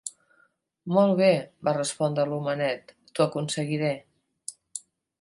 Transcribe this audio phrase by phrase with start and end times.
[0.97, 1.27] "Molt bé",
[1.69, 3.97] va respondre l'homenet; "t'ho aconseguiré".